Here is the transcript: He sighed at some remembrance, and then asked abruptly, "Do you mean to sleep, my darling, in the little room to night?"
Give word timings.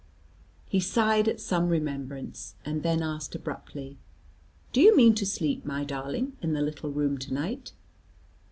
He 0.65 0.79
sighed 0.79 1.27
at 1.27 1.39
some 1.39 1.69
remembrance, 1.69 2.55
and 2.65 2.81
then 2.81 3.03
asked 3.03 3.35
abruptly, 3.35 3.99
"Do 4.73 4.81
you 4.81 4.97
mean 4.97 5.13
to 5.13 5.27
sleep, 5.27 5.63
my 5.63 5.83
darling, 5.83 6.35
in 6.41 6.53
the 6.53 6.61
little 6.63 6.89
room 6.91 7.19
to 7.19 7.31
night?" 7.31 7.73